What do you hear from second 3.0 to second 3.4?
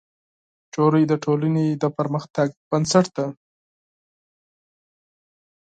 ده.